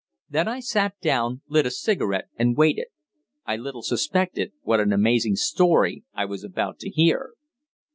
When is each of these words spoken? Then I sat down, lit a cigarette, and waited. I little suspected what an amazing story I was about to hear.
Then 0.31 0.47
I 0.47 0.61
sat 0.61 0.99
down, 0.99 1.43
lit 1.47 1.67
a 1.67 1.69
cigarette, 1.69 2.27
and 2.35 2.57
waited. 2.57 2.87
I 3.45 3.55
little 3.55 3.83
suspected 3.83 4.51
what 4.63 4.79
an 4.79 4.91
amazing 4.91 5.35
story 5.35 6.03
I 6.15 6.25
was 6.25 6.43
about 6.43 6.79
to 6.79 6.89
hear. 6.89 7.33